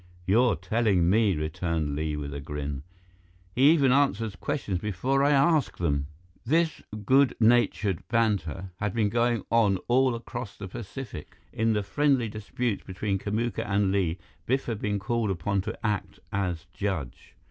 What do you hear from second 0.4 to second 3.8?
telling me?" returned Li, with a grin. "He